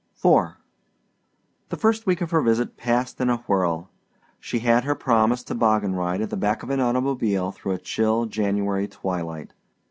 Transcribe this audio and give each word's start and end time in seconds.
IV 0.17 0.55
The 1.69 1.77
first 1.77 2.07
week 2.07 2.21
of 2.21 2.31
her 2.31 2.41
visit 2.41 2.75
passed 2.75 3.21
in 3.21 3.29
a 3.29 3.37
whirl. 3.45 3.91
She 4.39 4.57
had 4.57 4.83
her 4.83 4.95
promised 4.95 5.45
toboggan 5.45 5.93
ride 5.93 6.21
at 6.21 6.31
the 6.31 6.35
back 6.37 6.63
of 6.63 6.71
an 6.71 6.79
automobile 6.79 7.51
through 7.51 7.73
a 7.73 7.77
chill 7.77 8.25
January 8.25 8.87
twilight. 8.87 9.53